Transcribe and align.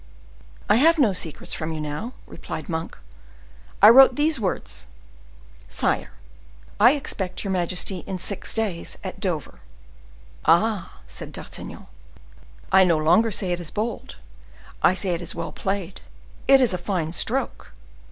"I 0.67 0.77
have 0.77 0.97
no 0.97 1.13
secrets 1.13 1.53
from 1.53 1.71
you 1.71 1.79
now," 1.79 2.13
replied 2.25 2.67
Monk. 2.67 2.97
"I 3.83 3.89
wrote 3.89 4.15
these 4.15 4.39
words: 4.39 4.87
'Sire, 5.69 6.09
I 6.79 6.93
expect 6.93 7.43
your 7.43 7.51
majesty 7.51 7.99
in 8.07 8.17
six 8.17 8.57
weeks 8.57 8.97
at 9.03 9.19
Dover.'" 9.19 9.59
"Ah!" 10.43 11.01
said 11.07 11.31
D'Artagnan, 11.31 11.85
"I 12.71 12.83
no 12.83 12.97
longer 12.97 13.31
say 13.31 13.51
it 13.51 13.59
is 13.59 13.69
bold; 13.69 14.15
I 14.81 14.95
say 14.95 15.09
it 15.13 15.21
is 15.21 15.35
well 15.35 15.51
played; 15.51 16.01
it 16.47 16.61
is 16.61 16.73
a 16.73 16.79
fine 16.79 17.11
stroke!" 17.11 17.71